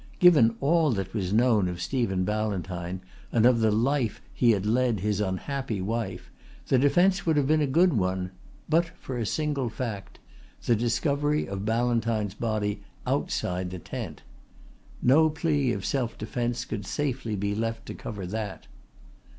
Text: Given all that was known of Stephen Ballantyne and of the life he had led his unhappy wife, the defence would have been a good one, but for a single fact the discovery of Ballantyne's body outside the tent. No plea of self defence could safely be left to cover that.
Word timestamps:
Given 0.17 0.55
all 0.61 0.89
that 0.93 1.13
was 1.13 1.31
known 1.31 1.67
of 1.67 1.79
Stephen 1.79 2.23
Ballantyne 2.23 3.01
and 3.31 3.45
of 3.45 3.59
the 3.59 3.69
life 3.69 4.19
he 4.33 4.49
had 4.49 4.65
led 4.65 5.01
his 5.01 5.21
unhappy 5.21 5.79
wife, 5.79 6.31
the 6.69 6.79
defence 6.79 7.23
would 7.23 7.37
have 7.37 7.45
been 7.45 7.61
a 7.61 7.67
good 7.67 7.93
one, 7.93 8.31
but 8.67 8.87
for 8.99 9.19
a 9.19 9.27
single 9.27 9.69
fact 9.69 10.17
the 10.65 10.75
discovery 10.75 11.45
of 11.45 11.65
Ballantyne's 11.65 12.33
body 12.33 12.81
outside 13.05 13.69
the 13.69 13.77
tent. 13.77 14.23
No 15.03 15.29
plea 15.29 15.71
of 15.71 15.85
self 15.85 16.17
defence 16.17 16.65
could 16.65 16.87
safely 16.87 17.35
be 17.35 17.53
left 17.53 17.85
to 17.85 17.93
cover 17.93 18.25
that. 18.25 18.65